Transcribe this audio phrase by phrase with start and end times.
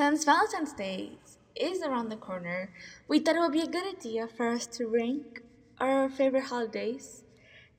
[0.00, 1.18] Since Valentine's Day
[1.54, 2.72] is around the corner,
[3.06, 5.42] we thought it would be a good idea for us to rank
[5.78, 7.24] our favorite holidays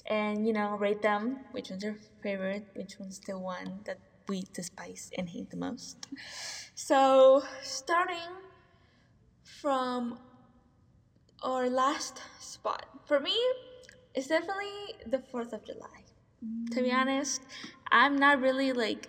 [0.06, 1.40] and, you know, rate them.
[1.52, 2.68] Which one's your favorite?
[2.76, 6.08] Which one's the one that we despise and hate the most?
[6.76, 8.32] So, starting
[9.44, 10.20] from
[11.42, 13.36] our last spot, for me,
[14.14, 16.11] it's definitely the 4th of July.
[16.72, 16.96] To be mm.
[16.96, 17.42] honest,
[17.92, 19.08] I'm not really like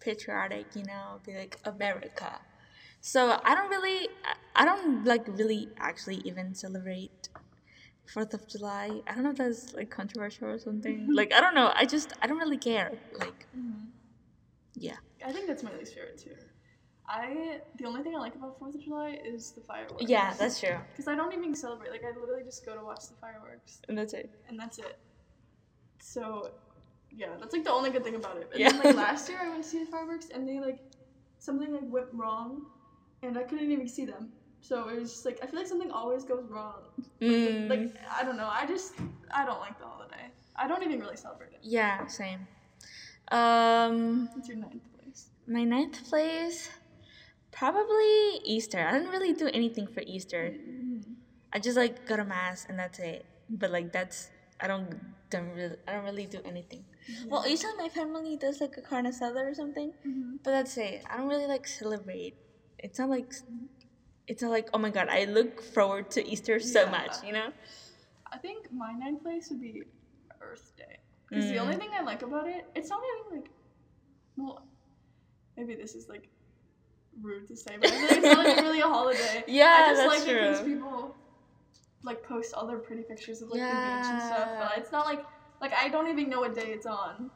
[0.00, 2.40] patriotic, you know, be like America.
[3.00, 4.08] So I don't really,
[4.54, 7.28] I don't like really actually even celebrate
[8.12, 9.02] Fourth of July.
[9.06, 11.08] I don't know if that's like controversial or something.
[11.12, 11.72] like I don't know.
[11.74, 12.92] I just I don't really care.
[13.18, 13.86] Like, mm-hmm.
[14.74, 14.96] yeah.
[15.24, 16.34] I think that's my least favorite too.
[17.06, 20.04] I the only thing I like about Fourth of July is the fireworks.
[20.06, 20.78] Yeah, that's true.
[20.92, 21.90] Because I don't even celebrate.
[21.90, 24.30] Like I literally just go to watch the fireworks, And that's it.
[24.48, 24.98] and that's it.
[26.00, 26.50] So,
[27.10, 28.50] yeah, that's like the only good thing about it.
[28.52, 28.70] And Yeah.
[28.70, 30.78] then like last year, I went to see the fireworks, and they like
[31.38, 32.66] something like went wrong,
[33.22, 34.30] and I couldn't even see them.
[34.60, 36.82] So it was just like I feel like something always goes wrong.
[37.20, 38.48] Mm, Like I don't know.
[38.50, 38.94] I just
[39.30, 40.30] I don't like the holiday.
[40.56, 41.60] I don't even really celebrate it.
[41.62, 42.46] yeah, same.
[43.32, 45.28] Um, It's your ninth place.
[45.46, 46.68] my ninth place,
[47.52, 48.80] probably Easter.
[48.86, 50.52] I don't really do anything for Easter.
[51.52, 53.24] I just like go to mass and that's it.
[53.48, 56.84] But like that's I don't don't really I don't really do anything.
[57.28, 60.36] Well, usually my family does like a carne asada or something, Mm-hmm.
[60.44, 61.02] but that's it.
[61.10, 62.34] I don't really like celebrate.
[62.78, 63.32] It's not like
[64.26, 67.50] it's not like oh my god, I look forward to Easter so much, you know?
[68.32, 69.82] I think my ninth place would be
[70.40, 70.98] Earth Day.
[71.28, 71.78] Because the only Mm.
[71.78, 73.50] thing I like about it, it's not even like,
[74.36, 74.66] well,
[75.56, 76.28] maybe this is like
[77.20, 79.44] rude to say, but I feel like it's not like really a holiday.
[79.48, 80.74] Yeah, I just that's like it because true.
[80.74, 81.16] people
[82.02, 84.48] like post all their pretty pictures of like the beach and stuff.
[84.58, 85.20] But it's not like
[85.60, 87.30] like I don't even know what day it's on.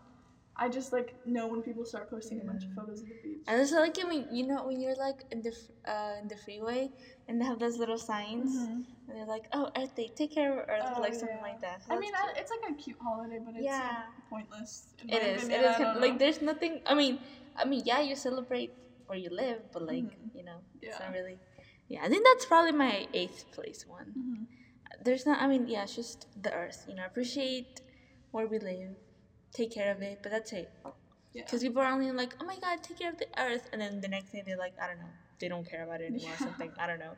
[0.57, 3.45] I just like know when people start posting a bunch of photos of the beach.
[3.49, 5.53] I just like it when you know when you're like in the
[5.91, 6.91] uh, in the freeway
[7.29, 8.85] and they have those little signs Mhm.
[9.09, 11.83] and they're like, "Oh, Earth Day, take care of Earth," Oh, like something like that.
[11.85, 12.13] So I mean.
[12.15, 14.05] I, it's like a cute holiday, but it's Yeah.
[14.17, 14.87] like, pointless.
[15.03, 15.43] in It is.
[15.43, 15.65] It opinion.
[15.65, 16.81] is I kind don't like there's nothing.
[16.87, 17.19] I mean,
[17.57, 18.73] I mean, yeah, you celebrate
[19.07, 20.31] where you live, but like Mhm.
[20.35, 21.05] you know, it's Yeah.
[21.07, 21.41] not really.
[21.89, 24.15] Yeah, I think that's probably my eighth place one.
[24.17, 24.47] Mhm.
[25.03, 25.41] There's not.
[25.41, 26.85] I mean, yeah, it's just the Earth.
[26.89, 27.81] You know, appreciate
[28.31, 28.97] where we live,
[29.53, 30.71] take care of it, but that's it.
[31.33, 31.43] Yeah.
[31.45, 34.01] Because people are only like, oh my god, take care of the Earth, and then
[34.01, 36.37] the next day they're like, I don't know, they don't care about it anymore or
[36.39, 36.71] something.
[36.79, 37.13] I don't know.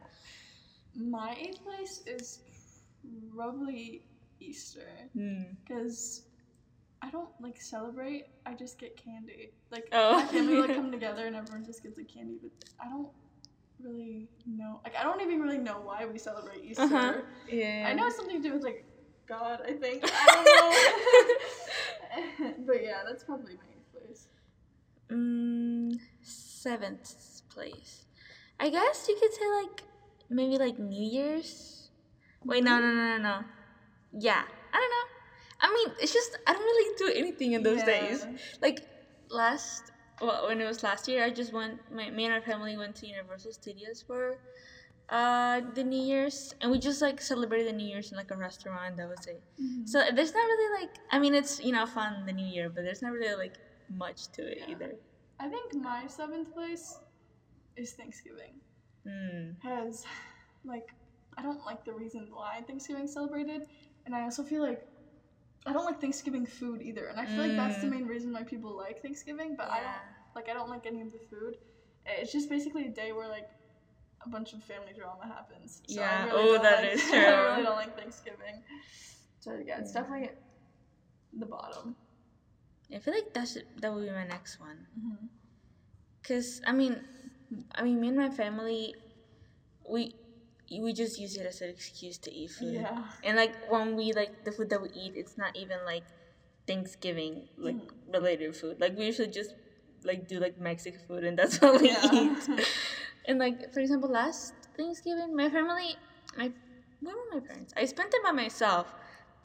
[0.95, 2.41] My eighth place is
[3.35, 4.03] probably
[4.41, 5.43] Easter Hmm.
[5.63, 6.23] because
[7.03, 8.27] I don't like celebrate.
[8.47, 9.51] I just get candy.
[9.71, 10.15] Like Oh.
[10.19, 12.51] my family like come together and everyone just gets like candy, but
[12.81, 13.09] I don't
[14.67, 14.81] know.
[14.85, 16.83] Like I don't even really know why we celebrate Easter.
[16.83, 17.15] Uh-huh.
[17.51, 17.87] Yeah.
[17.89, 18.85] I know it's something to do with like
[19.27, 19.61] God.
[19.67, 20.47] I think I don't
[22.49, 22.65] know.
[22.67, 24.29] but yeah, that's probably my eighth place.
[25.11, 28.05] Mm, seventh place.
[28.59, 29.83] I guess you could say like
[30.29, 31.91] maybe like New Year's.
[32.45, 33.45] Wait, no, no, no, no, no.
[34.13, 35.07] Yeah, I don't know.
[35.59, 38.27] I mean, it's just I don't really do anything in those days.
[38.63, 38.81] Like
[39.31, 39.91] last,
[40.21, 41.81] well, when it was last year, I just went.
[41.91, 44.39] My me and our family went to Universal Studios for
[45.09, 48.37] uh the New Year's, and we just like celebrated the New Year's in like a
[48.37, 48.97] restaurant.
[48.97, 49.43] That was it.
[49.61, 49.89] Mhm.
[49.89, 52.83] So there's not really like I mean it's you know fun the New Year, but
[52.83, 53.57] there's not really like
[53.89, 54.71] much to it Yeah.
[54.75, 54.93] either.
[55.39, 56.99] I think my seventh place
[57.77, 58.55] is Thanksgiving.
[59.07, 59.53] Hmm.
[59.63, 60.05] Has
[60.65, 60.89] like
[61.39, 63.63] I don't like the reason why Thanksgiving's celebrated,
[64.07, 64.83] and I also feel like
[65.67, 67.91] I don't like Thanksgiving food either, and I feel like that's the Mm.
[67.91, 69.57] main reason why people like Thanksgiving.
[69.57, 70.03] But I don't
[70.35, 71.57] like I don't like any of the food.
[72.07, 73.49] It's just basically a day where like
[74.25, 75.83] a bunch of family drama happens.
[75.87, 76.25] So Yeah.
[76.25, 78.63] I really Oh, that like, is I really don't like Thanksgiving.
[79.41, 80.03] So yeah, it's Yeah.
[80.03, 80.31] definitely
[81.33, 81.97] the bottom.
[82.95, 84.87] I feel like that should that would be my next one.
[84.99, 85.27] Mm-hmm.
[86.23, 87.03] Cause I mean,
[87.75, 88.95] I mean me and my family,
[89.89, 90.15] we
[90.71, 92.75] we just use it as an excuse to eat food.
[92.75, 93.03] Yeah.
[93.23, 96.05] And like when we like the food that we eat, it's not even like
[96.67, 97.89] Thanksgiving like mm.
[98.13, 98.81] related food.
[98.81, 99.55] Like we usually just
[100.05, 102.13] like do like Mexican food and that's what we Yeah.
[102.13, 102.67] eat.
[103.27, 105.97] and like for example, last Thanksgiving, my family,
[106.37, 106.53] my
[107.01, 107.73] where were my parents?
[107.77, 108.93] I spent it by myself.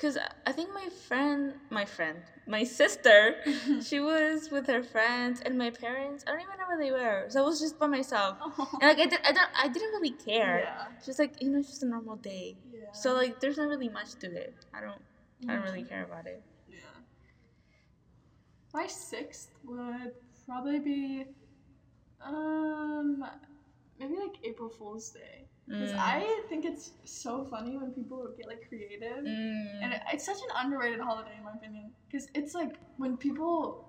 [0.01, 0.17] Cause
[0.47, 3.35] I think my friend, my friend, my sister,
[3.87, 6.23] she was with her friends, and my parents.
[6.25, 8.37] I don't even know where they were, so I was just by myself.
[8.81, 10.61] And like I, did, I don't, I didn't really care.
[10.65, 10.85] Yeah.
[11.05, 12.57] Just like you know, it's just a normal day.
[12.73, 12.79] Yeah.
[12.93, 14.55] So like, there's not really much to it.
[14.73, 15.01] I don't,
[15.47, 15.89] I don't really Mhm.
[15.89, 16.41] care about it.
[16.67, 16.77] Yeah.
[18.73, 20.13] My sixth would
[20.47, 21.27] probably be,
[22.25, 23.23] um,
[23.99, 25.45] maybe like April Fool's Day.
[25.71, 25.99] Because Mm.
[25.99, 29.23] I think it's so funny when people get like creative.
[29.23, 29.83] Mm.
[29.83, 31.93] And it, it's such an underrated holiday in my opinion.
[32.07, 33.85] Because it's like when people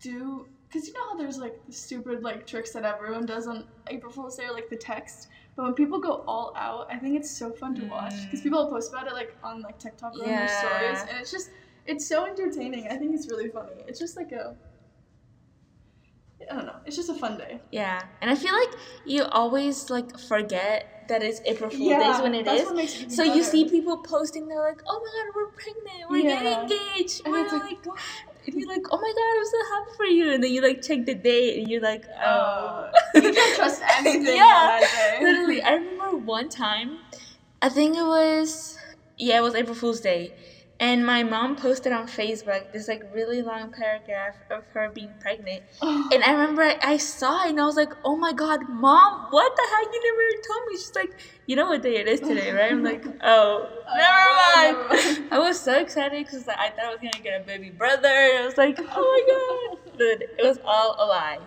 [0.00, 0.48] do.
[0.68, 4.12] Because you know how there's like the stupid like tricks that everyone does on April
[4.12, 5.28] Fool's Day, or like the text.
[5.54, 8.14] But when people go all out, I think it's so fun to watch.
[8.24, 8.44] Because Mm.
[8.44, 11.50] people post about it like on like TikTok or on their stories, and it's just
[11.86, 12.88] it's so entertaining.
[12.90, 13.84] I think it's really funny.
[13.86, 14.56] It's just like a.
[16.50, 16.76] I don't know.
[16.84, 17.60] It's just a fun day.
[17.70, 18.68] Yeah, and I feel like
[19.06, 22.68] you always like forget that it's April Fool's Day when it is.
[22.70, 26.42] it So you see people posting, they're like, "Oh my god, we're pregnant, we're Yeah.
[26.42, 27.98] getting engaged," And we're it's like, like,
[28.46, 30.82] and you're like, "Oh my god, I'm so happy for you," and then you like
[30.82, 34.80] check the date, and you're like, "Oh." Uh, you can't trust anything Yeah, on that
[34.80, 35.18] day.
[35.24, 36.98] Literally, I remember one time,
[37.62, 38.76] I think it was,
[39.16, 40.34] yeah, it was April Fool's Day,
[40.78, 45.62] and my mom posted on Facebook this like really long paragraph of her being pregnant,
[45.82, 49.28] and I remember I, I saw it and I was like, oh my god, mom,
[49.30, 49.92] what the heck?
[49.92, 50.72] You never told me.
[50.76, 52.72] She's like, you know what day it is today, right?
[52.72, 55.28] I'm like, oh, oh, never mind.
[55.32, 58.08] I was so excited because I thought I was gonna get a baby brother.
[58.08, 61.38] And I was like, oh my god, dude, it was all a lie.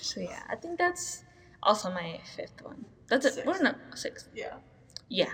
[0.00, 1.24] So yeah, I think that's
[1.62, 2.84] also my fifth one.
[3.08, 3.34] That's it.
[3.34, 3.46] Sixth.
[3.46, 4.28] What no, sixth.
[4.34, 4.54] yeah.
[5.08, 5.30] Yeah,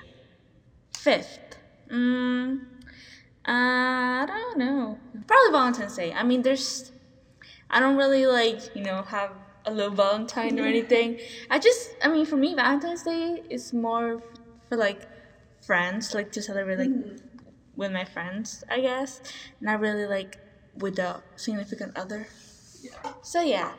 [0.97, 1.59] fifth.
[1.90, 2.60] Mm,
[3.46, 5.00] uh, I don't know.
[5.26, 6.12] Probably Valentine's Day.
[6.12, 6.92] I mean, there's.
[7.70, 9.32] I don't really like you know have
[9.64, 11.19] a little Valentine or anything.
[11.50, 14.22] I just I mean for me Valentine's Day is more
[14.69, 15.08] for like
[15.60, 17.16] friends like to celebrate like Mhm.
[17.76, 19.20] with my friends I guess.
[19.60, 20.38] Not really like
[20.76, 22.28] with a significant other.
[22.82, 23.12] Yeah.
[23.22, 23.75] So yeah.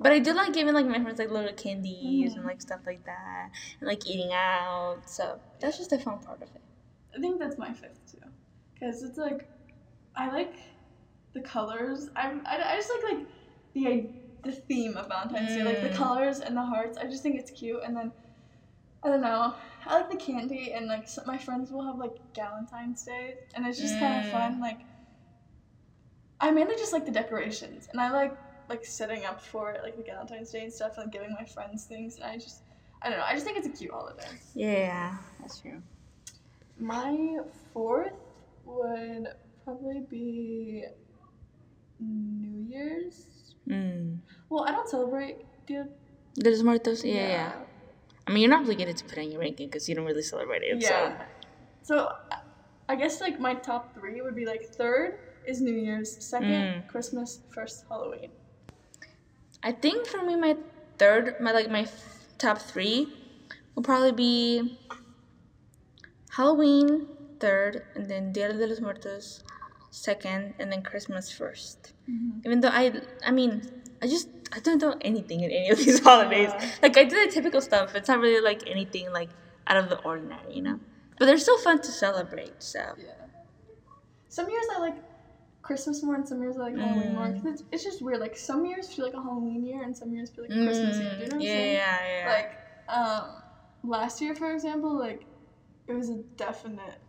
[0.00, 2.46] But I do like giving like my friends like little candies and Mhm.
[2.48, 3.50] like stuff like that,
[3.80, 5.02] and like eating out.
[5.06, 6.62] So that's just the fun part of it.
[7.16, 8.18] I think that's my fifth too,
[8.74, 9.48] because it's like
[10.16, 10.56] I like
[11.34, 12.08] the colors.
[12.16, 13.28] I'm I, I just like like
[13.74, 14.12] the
[14.44, 15.94] the theme of Valentine's Day, like the Mm.
[15.96, 16.98] colors and the hearts.
[16.98, 18.12] I just think it's cute, and then
[19.04, 19.54] I don't know.
[19.86, 23.66] I like the candy, and like some, my friends will have like Valentine's Day, and
[23.66, 24.18] it's just kind Mm.
[24.18, 24.60] of fun.
[24.60, 24.86] Like
[26.40, 28.38] I mainly just like the decorations, and I like
[28.68, 31.86] like setting up for it, like the Valentine's Day and stuff, and giving my friends
[31.86, 32.16] things.
[32.16, 32.64] And I just
[33.02, 33.24] I don't know.
[33.24, 34.38] I just think it's a cute holiday.
[34.54, 35.82] Yeah, that's true.
[36.78, 37.38] My
[37.72, 38.12] fourth
[38.64, 39.28] would
[39.64, 40.84] probably be
[42.00, 43.54] New Year's.
[43.68, 44.18] Mm.
[44.48, 45.88] Well, I don't celebrate, dude.
[46.34, 47.52] De los Muertos, yeah, yeah.
[48.26, 50.62] I mean, you're not obligated to put on your ranking because you don't really celebrate
[50.62, 50.80] it.
[50.80, 51.24] Yeah.
[51.82, 52.12] So,
[52.88, 56.50] I guess like my top three would be like third is New Year's, second
[56.84, 56.86] Mm.
[56.88, 58.30] Christmas, first Halloween.
[59.62, 60.56] I think for me, my
[60.98, 63.12] third, my like my f- top three
[63.74, 64.78] will probably be
[66.38, 66.88] Halloween
[67.40, 69.42] third, and then Dia de los Muertos
[69.90, 71.92] second, and then Christmas 1st
[72.46, 72.84] Even though I,
[73.24, 73.52] I mean,
[74.02, 76.52] I just I don't do anything in any of these holidays.
[76.54, 76.70] Yeah.
[76.84, 77.94] Like I do the typical stuff.
[77.94, 79.30] It's not really like anything like
[79.66, 80.78] out of the ordinary, you know.
[81.18, 82.62] But they're still fun to celebrate.
[82.62, 83.26] So Yeah.
[84.28, 84.98] Some years I like
[85.62, 87.32] Christmas more, and some years I like Halloween more.
[87.32, 88.20] 'cause it's, it's just weird.
[88.20, 91.00] Like some years feel like a Halloween year, and some years feel like a Christmas
[91.00, 91.14] year.
[91.16, 91.74] Do you know what I'm Mm, yeah, saying?
[91.74, 92.28] yeah, yeah.
[92.36, 92.50] Like,
[92.98, 93.42] um,
[93.82, 95.27] last year, for example, like,
[95.88, 97.00] it was a definite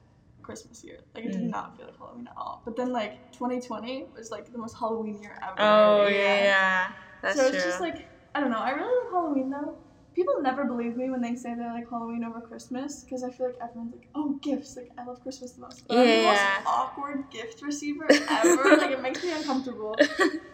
[0.41, 0.99] Christmas year.
[1.13, 1.49] Like, it did Mm.
[1.51, 2.61] not feel like Halloween at all.
[2.65, 5.55] But then, like, 2020 was, like, the most Halloween year ever.
[5.59, 6.87] oh yeah, yeah.
[7.21, 8.59] That's so it's just, like, I don't know.
[8.59, 9.77] I really love Halloween, though.
[10.13, 13.45] People never believe me when they say they like Halloween over Christmas because I feel
[13.47, 14.75] like everyone's like, oh, gifts.
[14.75, 15.87] Like, I love Christmas the most.
[15.87, 16.23] But I'm the Yeah.
[16.23, 18.63] most awkward gift receiver ever.
[18.77, 19.95] like, it makes me uncomfortable.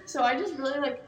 [0.08, 1.04] So I just really like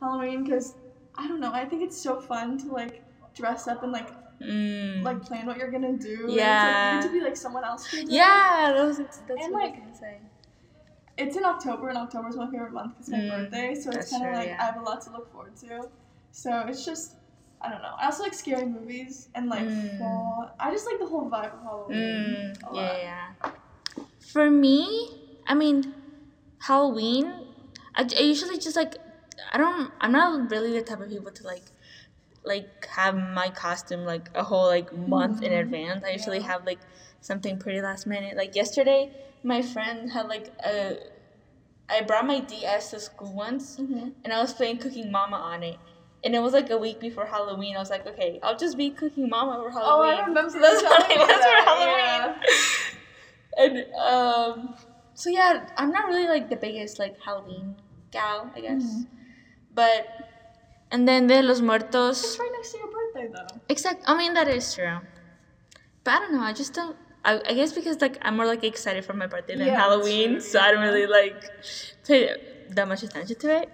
[0.00, 0.74] Halloween because
[1.16, 1.52] I don't know.
[1.52, 3.02] I think it's so fun to like
[3.34, 4.10] dress up and like
[4.42, 5.02] mm.
[5.02, 6.26] like plan what you're gonna do.
[6.28, 6.54] Yeah.
[6.54, 7.86] It's, like, you get to be like someone else.
[7.88, 8.06] for a day.
[8.14, 10.20] yeah, that was that's And, what I like, was gonna say.
[11.16, 13.74] It's in October, and October is my favorite month because my Mm, birthday.
[13.74, 14.56] So it's kind of like yeah.
[14.60, 15.88] I have a lot to look forward to.
[16.32, 17.14] So it's just.
[17.60, 17.94] I don't know.
[17.98, 19.98] I also like scary movies and like Mm.
[19.98, 20.50] fall.
[20.60, 22.54] I just like the whole vibe of Halloween.
[22.60, 22.98] Mm, a lot.
[23.00, 23.50] yeah, yeah.
[24.32, 25.08] For me,
[25.46, 25.94] I mean,
[26.58, 27.32] Halloween.
[27.94, 28.96] I, I usually just like
[29.52, 29.92] I don't.
[30.00, 31.62] I'm not really the type of people to like
[32.44, 35.60] like have my costume like a whole like month in Mhm.
[35.60, 36.04] advance.
[36.04, 36.46] I usually Yeah.
[36.52, 36.80] have like
[37.20, 38.36] something pretty last minute.
[38.36, 40.98] Like yesterday, my friend had like a.
[41.88, 44.14] I brought my DS to school once, Mhm.
[44.24, 45.80] and I was playing Cooking Mama on it.
[46.24, 47.76] And it was like a week before Halloween.
[47.76, 50.14] I was like, okay, I'll just be Cooking Mama for Halloween.
[50.16, 52.40] Oh, I remember So that's what I was for Halloween.
[53.56, 54.74] And um,
[55.14, 57.76] so yeah, I'm not really like the biggest like Halloween
[58.10, 58.82] gal, I guess.
[58.82, 59.06] Mhm.
[59.72, 60.06] But
[60.94, 62.38] and then de los It's muertos.
[62.38, 63.60] right next to your birthday though.
[63.68, 64.04] Exact.
[64.06, 64.98] I mean that is true.
[66.04, 66.46] But I don't know.
[66.50, 66.96] I just don't.
[67.24, 70.32] I, I guess because like I'm more like excited for my birthday than Yeah, Halloween,
[70.32, 71.40] true, so I don't really like
[72.06, 72.20] pay
[72.76, 73.68] that much attention to it.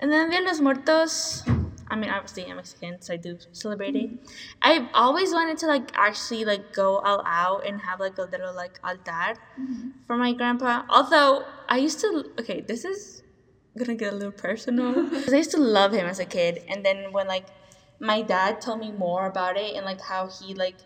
[0.00, 1.42] And then de los muertos.
[1.88, 4.10] I mean, obviously I'm Mexican, so I do celebrate it.
[4.60, 8.54] I've always wanted to like actually like go all out and have like a little
[8.54, 9.90] like altar mm-hmm.
[10.06, 10.82] for my grandpa.
[10.88, 12.08] Although I used to,
[12.40, 13.22] okay, this is
[13.76, 15.08] gonna get a little personal.
[15.28, 17.46] I used to love him as a kid, and then when like
[18.00, 20.76] my dad told me more about it and like how he like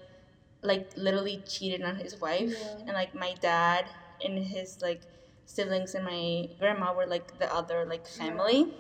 [0.63, 2.79] like literally cheated on his wife, Yeah.
[2.87, 3.87] and like my dad
[4.25, 5.03] and his like
[5.47, 8.73] siblings and my grandma were like the other like family.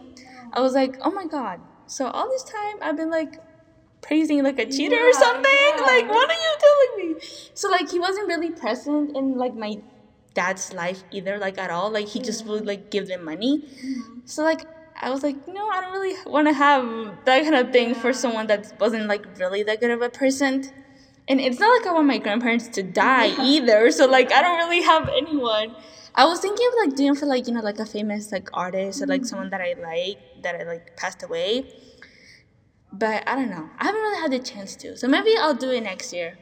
[0.53, 1.61] I was like, oh my god.
[1.87, 3.41] So all this time I've been like
[4.03, 5.45] praising like a cheater or something.
[5.45, 5.83] yeah.
[5.87, 7.21] Like, what are you telling me?
[7.55, 9.79] So like he wasn't really present in like my
[10.35, 11.91] dad's life either, like at all.
[11.91, 13.59] Like he just would like give them money.
[13.59, 14.21] Mm-hmm.
[14.25, 14.67] So like
[15.01, 16.85] I was like, no, I don't really want to have
[17.25, 20.71] that kind of thing for someone that wasn't like really that good of a person.
[21.29, 23.91] And it's not like I want my grandparents to die either.
[23.91, 25.75] So like I don't really have anyone.
[26.15, 29.01] I was thinking of like doing for like you know like a famous like artist
[29.01, 29.77] or like someone mm-hmm.
[29.77, 31.73] that I like that I like passed away.
[32.93, 33.71] But I don't know.
[33.79, 34.97] I haven't really had the chance to.
[34.97, 36.37] So maybe I'll do it next year.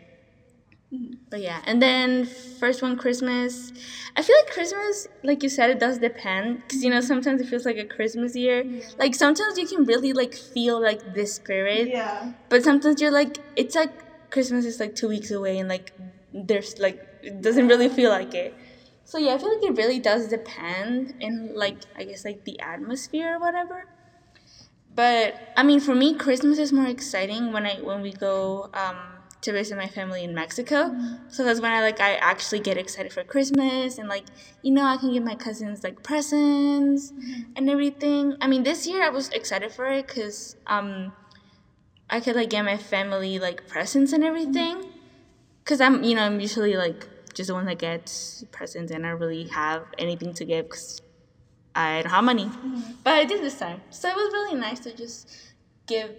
[1.30, 3.72] But yeah, and then first one Christmas.
[4.16, 7.48] I feel like Christmas, like you said, it does depend because you know sometimes it
[7.48, 8.64] feels like a Christmas year.
[8.96, 12.30] Like sometimes you can really like feel like this spirit, Yeah.
[12.48, 15.92] but sometimes you're like it's like Christmas is like two weeks away and like
[16.32, 18.56] there's like it doesn't really feel like it.
[19.04, 22.58] So yeah, I feel like it really does depend in like I guess like the
[22.60, 23.84] atmosphere or whatever.
[24.94, 29.17] But I mean, for me, Christmas is more exciting when I when we go um,
[29.40, 30.88] to visit my family in Mexico.
[30.90, 31.28] Mm-hmm.
[31.28, 34.24] So that's when I like I actually get excited for Christmas and like
[34.62, 37.52] you know I can give my cousins like presents mm-hmm.
[37.56, 38.36] and everything.
[38.40, 41.12] I mean, this year I was excited for it because um,
[42.10, 44.76] I could like get my family like presents and everything.
[44.78, 44.90] Mm-hmm.
[45.64, 49.10] Cause I'm you know I'm usually like just the one that gets presents and I
[49.10, 51.02] don't really have anything to give because
[51.74, 52.50] I don't have money.
[53.04, 53.82] But I did this time.
[53.90, 55.30] So it was really nice to just
[55.86, 56.10] give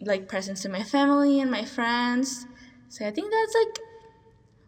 [0.00, 2.46] like presents to my family and my friends.
[2.88, 3.78] So I think that's like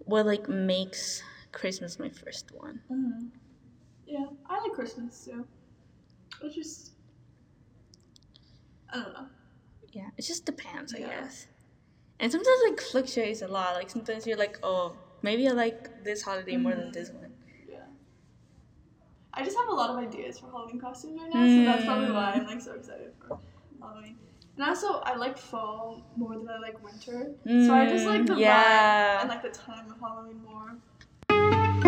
[0.01, 2.83] what like makes Christmas my first one.
[2.89, 3.29] hmm
[4.07, 5.47] Yeah, I like Christmas too.
[6.43, 6.93] It's just,
[8.93, 9.29] I don't know.
[9.93, 11.09] Yeah, it just depends, I Yeah.
[11.09, 11.47] guess.
[12.21, 13.75] And sometimes like fluctuates a lot.
[13.75, 17.35] Like sometimes you're like, oh, maybe I like this holiday more than this one.
[17.69, 17.87] Yeah.
[19.33, 22.11] I just have a lot of ideas for Halloween costumes right now, so that's probably
[22.11, 23.39] why I'm like so excited for
[23.81, 24.19] Halloween.
[24.59, 28.33] And also, I like fall more than I like winter, so I just like the
[28.35, 29.19] Mm, yeah.
[29.19, 31.79] vibe and like the time of Halloween more.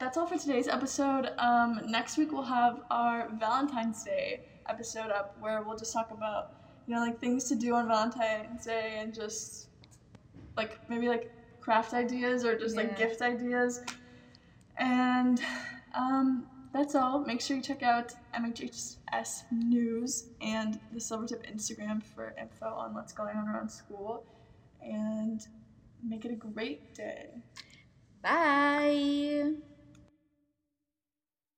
[0.00, 1.30] That's all for today's episode.
[1.38, 6.54] Um, next week we'll have our Valentine's Day episode up, where we'll just talk about
[6.86, 9.68] you know like things to do on Valentine's Day and just
[10.56, 13.82] like maybe like craft ideas or just like gift ideas.
[14.78, 15.40] And
[15.94, 17.24] um, that's all.
[17.24, 23.12] Make sure you check out MHS News and the Silvertip Instagram for info on what's
[23.12, 24.24] going on around school.
[24.82, 25.40] And
[26.02, 27.30] make it a great day.
[28.22, 29.54] Bye.